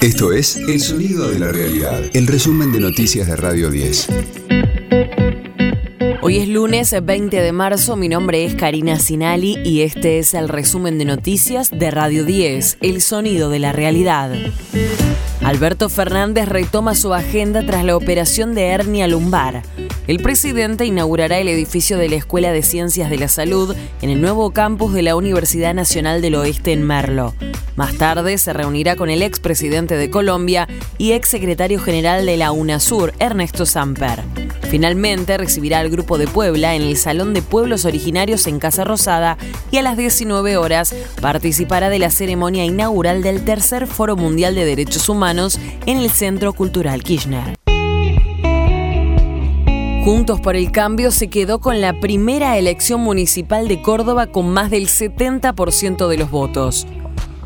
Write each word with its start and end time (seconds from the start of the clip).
Esto 0.00 0.32
es 0.32 0.56
El 0.56 0.80
Sonido 0.80 1.28
de 1.28 1.38
la 1.38 1.52
Realidad, 1.52 2.00
el 2.14 2.26
resumen 2.26 2.72
de 2.72 2.80
noticias 2.80 3.26
de 3.26 3.36
Radio 3.36 3.68
10. 3.68 4.08
Hoy 6.22 6.38
es 6.38 6.48
lunes 6.48 6.94
20 7.02 7.38
de 7.38 7.52
marzo, 7.52 7.96
mi 7.96 8.08
nombre 8.08 8.46
es 8.46 8.54
Karina 8.54 8.98
Sinali 8.98 9.58
y 9.62 9.82
este 9.82 10.18
es 10.18 10.32
el 10.32 10.48
resumen 10.48 10.96
de 10.96 11.04
noticias 11.04 11.68
de 11.70 11.90
Radio 11.90 12.24
10, 12.24 12.78
El 12.80 13.02
Sonido 13.02 13.50
de 13.50 13.58
la 13.58 13.72
Realidad. 13.72 14.32
Alberto 15.42 15.90
Fernández 15.90 16.48
retoma 16.48 16.94
su 16.94 17.12
agenda 17.12 17.66
tras 17.66 17.84
la 17.84 17.94
operación 17.94 18.54
de 18.54 18.68
hernia 18.68 19.06
lumbar. 19.06 19.62
El 20.10 20.18
presidente 20.18 20.84
inaugurará 20.84 21.38
el 21.38 21.46
edificio 21.46 21.96
de 21.96 22.08
la 22.08 22.16
Escuela 22.16 22.50
de 22.50 22.64
Ciencias 22.64 23.10
de 23.10 23.16
la 23.16 23.28
Salud 23.28 23.76
en 24.02 24.10
el 24.10 24.20
nuevo 24.20 24.50
campus 24.50 24.92
de 24.92 25.02
la 25.02 25.14
Universidad 25.14 25.72
Nacional 25.72 26.20
del 26.20 26.34
Oeste 26.34 26.72
en 26.72 26.82
Merlo. 26.82 27.32
Más 27.76 27.94
tarde 27.94 28.36
se 28.36 28.52
reunirá 28.52 28.96
con 28.96 29.08
el 29.08 29.22
expresidente 29.22 29.96
de 29.96 30.10
Colombia 30.10 30.66
y 30.98 31.12
exsecretario 31.12 31.78
general 31.78 32.26
de 32.26 32.36
la 32.36 32.50
UNASUR, 32.50 33.14
Ernesto 33.20 33.66
Samper. 33.66 34.24
Finalmente 34.68 35.38
recibirá 35.38 35.78
al 35.78 35.90
grupo 35.90 36.18
de 36.18 36.26
Puebla 36.26 36.74
en 36.74 36.82
el 36.82 36.96
Salón 36.96 37.32
de 37.32 37.42
Pueblos 37.42 37.84
Originarios 37.84 38.48
en 38.48 38.58
Casa 38.58 38.82
Rosada 38.82 39.38
y 39.70 39.76
a 39.76 39.82
las 39.82 39.96
19 39.96 40.56
horas 40.56 40.92
participará 41.20 41.88
de 41.88 42.00
la 42.00 42.10
ceremonia 42.10 42.64
inaugural 42.64 43.22
del 43.22 43.44
Tercer 43.44 43.86
Foro 43.86 44.16
Mundial 44.16 44.56
de 44.56 44.64
Derechos 44.64 45.08
Humanos 45.08 45.60
en 45.86 45.98
el 45.98 46.10
Centro 46.10 46.52
Cultural 46.52 47.04
Kirchner. 47.04 47.59
Juntos 50.04 50.40
por 50.40 50.56
el 50.56 50.72
Cambio 50.72 51.10
se 51.10 51.28
quedó 51.28 51.60
con 51.60 51.82
la 51.82 52.00
primera 52.00 52.56
elección 52.56 53.02
municipal 53.02 53.68
de 53.68 53.82
Córdoba 53.82 54.28
con 54.28 54.48
más 54.48 54.70
del 54.70 54.86
70% 54.86 56.08
de 56.08 56.16
los 56.16 56.30
votos. 56.30 56.86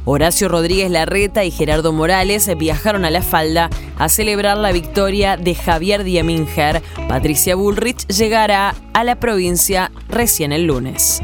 Horacio 0.04 0.48
Rodríguez 0.48 0.88
Larreta 0.88 1.44
y 1.44 1.50
Gerardo 1.50 1.92
Morales 1.92 2.48
viajaron 2.56 3.04
a 3.04 3.10
La 3.10 3.22
Falda 3.22 3.70
a 3.98 4.08
celebrar 4.08 4.56
la 4.56 4.70
victoria 4.70 5.36
de 5.36 5.56
Javier 5.56 6.04
Dieminger. 6.04 6.80
Patricia 7.08 7.56
Bullrich 7.56 8.06
llegará 8.06 8.76
a 8.92 9.02
la 9.02 9.16
provincia 9.16 9.90
recién 10.08 10.52
el 10.52 10.66
lunes. 10.66 11.22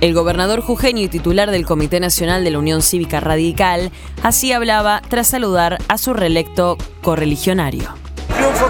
El 0.00 0.14
gobernador 0.14 0.60
jujeño 0.60 1.02
y 1.02 1.08
titular 1.08 1.50
del 1.50 1.66
Comité 1.66 1.98
Nacional 1.98 2.44
de 2.44 2.50
la 2.52 2.60
Unión 2.60 2.82
Cívica 2.82 3.18
Radical 3.18 3.90
así 4.22 4.52
hablaba 4.52 5.02
tras 5.08 5.26
saludar 5.26 5.78
a 5.88 5.98
su 5.98 6.14
reelecto 6.14 6.78
correligionario 7.02 8.01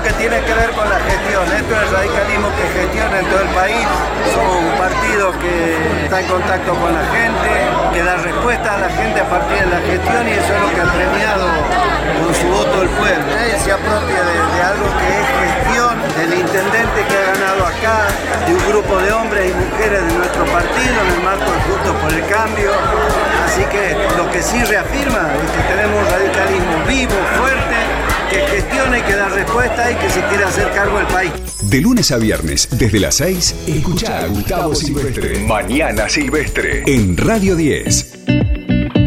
que 0.00 0.12
tiene 0.14 0.40
que 0.40 0.54
ver 0.54 0.70
con 0.70 0.88
la 0.88 0.98
gestión. 1.00 1.42
Esto 1.52 1.74
es 1.74 1.82
el 1.82 1.90
radicalismo 1.90 2.48
que 2.56 2.64
gestiona 2.80 3.18
en 3.18 3.26
todo 3.26 3.40
el 3.42 3.52
país. 3.52 3.86
Somos 4.32 4.56
un 4.64 4.78
partido 4.78 5.32
que 5.38 6.04
está 6.04 6.20
en 6.20 6.26
contacto 6.28 6.72
con 6.74 6.94
la 6.94 7.04
gente, 7.12 7.50
que 7.92 8.02
da 8.02 8.16
respuesta 8.16 8.74
a 8.74 8.78
la 8.78 8.88
gente 8.88 9.20
a 9.20 9.28
partir 9.28 9.58
de 9.58 9.66
la 9.66 9.80
gestión 9.82 10.28
y 10.28 10.32
eso 10.32 10.50
es 10.54 10.60
lo 10.62 10.70
que 10.72 10.80
ha 10.80 10.92
premiado 10.92 11.46
con 12.22 12.34
su 12.34 12.46
voto 12.48 12.82
el 12.82 12.88
pueblo. 12.88 13.26
Él 13.36 13.60
se 13.60 13.72
apropia 13.72 14.22
de, 14.22 14.62
algo 14.62 14.86
que 14.96 15.08
es 15.12 15.26
gestión 15.42 15.92
del 16.16 16.40
intendente 16.40 16.98
que 17.08 17.16
ha 17.18 17.26
ganado 17.34 17.66
acá, 17.66 17.98
de 18.46 18.54
un 18.54 18.64
grupo 18.68 18.96
de 18.96 19.12
hombres 19.12 19.50
y 19.50 19.54
mujeres 19.54 20.00
de 20.06 20.12
nuestro 20.14 20.44
partido 20.46 20.96
en 21.04 21.08
el 21.18 21.22
marco 21.22 21.50
de 21.50 21.58
Juntos 21.68 21.94
por 22.00 22.12
el 22.12 22.24
Cambio. 22.26 22.70
Así 23.44 23.64
que 23.66 23.96
lo 24.16 24.30
que 24.30 24.42
sí 24.42 24.62
reafirma 24.64 25.28
es 25.36 25.50
que 25.52 25.62
tenemos 25.68 26.00
un 26.00 26.08
radicalismo 26.08 26.76
vivo, 26.86 27.18
y 29.52 29.64
que 29.64 29.68
da 29.68 29.84
respuesta 29.84 29.90
y 29.90 29.94
que 29.96 30.10
se 30.10 30.20
quiere 30.28 30.44
hacer 30.44 30.70
cargo 30.72 30.98
del 30.98 31.06
país. 31.08 31.32
De 31.62 31.80
lunes 31.80 32.10
a 32.10 32.18
viernes, 32.18 32.68
desde 32.70 33.00
las 33.00 33.16
6, 33.16 33.54
escucha 33.66 34.20
a 34.20 34.26
Gustavo 34.26 34.74
Silvestre. 34.74 35.40
Mañana 35.40 36.08
Silvestre. 36.08 36.82
En 36.86 37.16
Radio 37.16 37.56
10. 37.56 38.18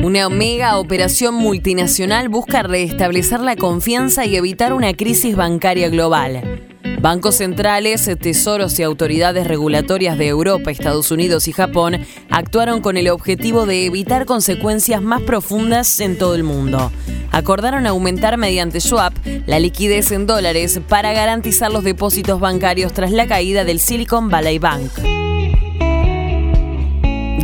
Una 0.03 0.29
mega 0.29 0.77
operación 0.77 1.35
multinacional 1.35 2.29
busca 2.29 2.63
restablecer 2.63 3.39
la 3.39 3.55
confianza 3.55 4.25
y 4.25 4.35
evitar 4.35 4.73
una 4.73 4.93
crisis 4.93 5.35
bancaria 5.35 5.89
global. 5.89 6.61
Bancos 7.01 7.35
centrales, 7.35 8.09
tesoros 8.19 8.79
y 8.79 8.83
autoridades 8.83 9.47
regulatorias 9.47 10.17
de 10.17 10.27
Europa, 10.27 10.71
Estados 10.71 11.11
Unidos 11.11 11.47
y 11.47 11.51
Japón 11.51 12.05
actuaron 12.35 12.81
con 12.81 12.97
el 12.97 13.07
objetivo 13.07 13.65
de 13.65 13.85
evitar 13.85 14.25
consecuencias 14.25 15.01
más 15.01 15.21
profundas 15.21 16.01
en 16.01 16.17
todo 16.17 16.35
el 16.35 16.43
mundo. 16.43 16.91
Acordaron 17.31 17.87
aumentar 17.87 18.37
mediante 18.37 18.81
swap 18.81 19.13
la 19.45 19.57
liquidez 19.57 20.11
en 20.11 20.27
dólares 20.27 20.81
para 20.89 21.13
garantizar 21.13 21.71
los 21.71 21.85
depósitos 21.85 22.41
bancarios 22.41 22.91
tras 22.91 23.11
la 23.11 23.25
caída 23.25 23.63
del 23.63 23.79
Silicon 23.79 24.29
Valley 24.29 24.59
Bank. 24.59 24.91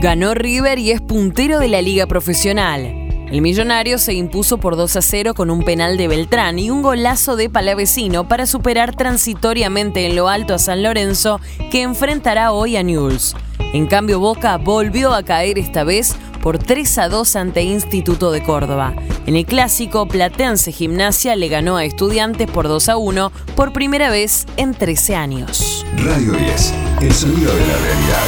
Ganó 0.02 0.34
River 0.34 0.78
y 0.78 0.92
es 0.92 1.00
puntero 1.00 1.60
de 1.60 1.70
la 1.70 1.82
liga 1.82 2.06
profesional. 2.06 2.84
El 3.32 3.42
millonario 3.42 3.98
se 3.98 4.14
impuso 4.14 4.58
por 4.58 4.76
2 4.76 4.98
a 4.98 5.02
0 5.02 5.34
con 5.36 5.52
un 5.52 5.64
penal 5.64 5.96
de 5.96 6.10
Beltrán 6.10 6.60
y 6.60 6.70
un 6.70 6.82
golazo 6.82 7.38
de 7.38 7.50
Palavecino 7.50 8.28
para 8.28 8.46
superar 8.46 8.94
transitoriamente 8.94 10.06
en 10.06 10.18
lo 10.18 10.28
alto 10.28 10.54
a 10.54 10.60
San 10.60 10.84
Lorenzo, 10.84 11.40
que 11.72 11.82
enfrentará 11.82 12.52
hoy 12.52 12.76
a 12.76 12.84
Newell's. 12.84 13.38
En 13.74 13.88
cambio, 13.88 14.20
Boca 14.20 14.58
volvió 14.58 15.14
a 15.14 15.24
caer 15.24 15.58
esta 15.58 15.86
vez 15.86 16.16
por 16.42 16.58
3 16.58 16.98
a 16.98 17.10
2 17.10 17.36
ante 17.38 17.62
Instituto 17.62 18.32
de 18.32 18.44
Córdoba. 18.44 18.94
En 19.26 19.38
el 19.38 19.46
clásico, 19.46 20.08
Platense 20.08 20.74
Gimnasia 20.74 21.38
le 21.38 21.48
ganó 21.48 21.78
a 21.78 21.86
Estudiantes 21.86 22.50
por 22.50 22.68
2 22.68 22.90
a 22.90 22.98
1 22.98 23.32
por 23.56 23.72
primera 23.72 24.10
vez 24.10 24.46
en 24.58 24.74
13 24.74 25.16
años. 25.16 25.86
Radio 25.98 26.34
10, 26.34 26.74
el 27.02 27.14
sonido 27.14 27.54
de 27.54 27.68
la 27.68 27.78
realidad. 27.78 28.26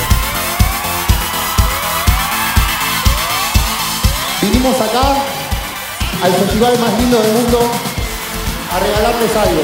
Vinimos 4.42 4.75
acá 4.80 5.16
al 6.24 6.31
festival 6.34 6.80
más 6.80 7.00
lindo 7.00 7.20
del 7.22 7.34
mundo 7.34 7.60
a 8.72 8.80
regalarles 8.80 9.36
algo, 9.36 9.62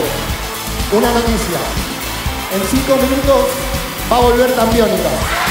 una 0.98 1.12
noticia. 1.14 1.60
En 2.54 2.62
cinco 2.70 2.96
minutos 2.96 3.46
va 4.12 4.18
a 4.18 4.20
volver 4.22 4.52
Tambiónica. 4.56 5.49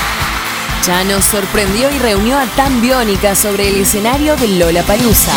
Ya 0.87 1.05
nos 1.05 1.25
sorprendió 1.25 1.91
y 1.91 1.99
reunió 1.99 2.39
a 2.39 2.47
Tambiónica 2.47 3.35
sobre 3.35 3.69
el 3.69 3.77
escenario 3.77 4.37
del 4.37 4.59
Lola 4.59 4.83
Palusa. 4.83 5.33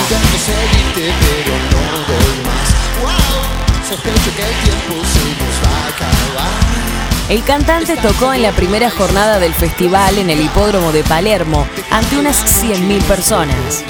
El 7.29 7.43
cantante 7.43 7.95
tocó 7.97 8.33
en 8.33 8.41
la 8.41 8.51
primera 8.51 8.89
jornada 8.89 9.39
del 9.39 9.53
festival 9.53 10.17
en 10.17 10.29
el 10.29 10.41
hipódromo 10.41 10.91
de 10.91 11.03
Palermo 11.03 11.65
ante 11.89 12.17
unas 12.17 12.63
100.000 12.63 13.01
personas. 13.03 13.83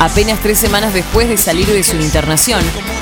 Apenas 0.00 0.40
tres 0.40 0.58
semanas 0.58 0.94
después 0.94 1.28
de 1.28 1.36
salir 1.36 1.66
de 1.66 1.82
su 1.82 1.96
internación, 1.96 2.60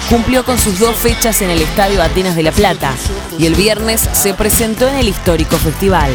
cumplió 0.08 0.44
con 0.44 0.58
sus 0.58 0.78
dos 0.78 0.96
fechas 0.96 1.42
en 1.42 1.50
el 1.50 1.60
Estadio 1.60 2.02
Atenas 2.02 2.36
de 2.36 2.42
La 2.42 2.52
Plata 2.52 2.92
y 3.38 3.46
el 3.46 3.54
viernes 3.54 4.08
se 4.12 4.34
presentó 4.34 4.88
en 4.88 4.96
el 4.96 5.08
histórico 5.08 5.56
festival. 5.56 6.10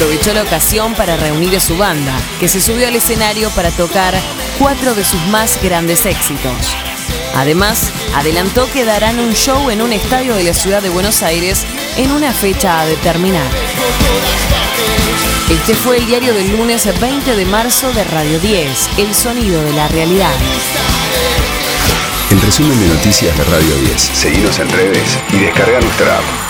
Aprovechó 0.00 0.32
la 0.32 0.42
ocasión 0.42 0.94
para 0.94 1.16
reunir 1.16 1.56
a 1.56 1.60
su 1.60 1.76
banda, 1.76 2.12
que 2.38 2.48
se 2.48 2.60
subió 2.60 2.88
al 2.88 2.96
escenario 2.96 3.50
para 3.50 3.70
tocar 3.70 4.14
cuatro 4.58 4.94
de 4.94 5.04
sus 5.04 5.20
más 5.26 5.62
grandes 5.62 6.06
éxitos. 6.06 6.74
Además, 7.34 7.90
adelantó 8.14 8.70
que 8.72 8.84
darán 8.84 9.18
un 9.18 9.34
show 9.34 9.70
en 9.70 9.82
un 9.82 9.92
estadio 9.92 10.34
de 10.34 10.44
la 10.44 10.54
ciudad 10.54 10.82
de 10.82 10.88
Buenos 10.88 11.22
Aires 11.22 11.66
en 11.96 12.10
una 12.12 12.32
fecha 12.32 12.80
a 12.80 12.86
determinar. 12.86 13.50
Este 15.50 15.74
fue 15.74 15.96
el 15.96 16.06
diario 16.06 16.32
del 16.32 16.56
lunes 16.56 16.88
20 17.00 17.34
de 17.34 17.44
marzo 17.44 17.92
de 17.92 18.04
Radio 18.04 18.38
10, 18.38 18.90
El 18.98 19.12
Sonido 19.12 19.60
de 19.64 19.72
la 19.72 19.88
Realidad. 19.88 20.32
El 22.30 22.40
resumen 22.40 22.78
de 22.78 22.86
noticias 22.86 23.36
de 23.36 23.44
Radio 23.44 23.74
10. 23.74 24.00
Seguimos 24.00 24.58
en 24.60 24.70
redes 24.70 25.18
y 25.32 25.38
descarga 25.38 25.80
nuestra 25.80 26.18
app. 26.18 26.49